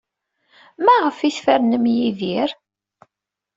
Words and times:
Maɣef 0.85 1.17
ay 1.19 1.33
tfernem 1.37 1.85
Yidir? 1.95 2.49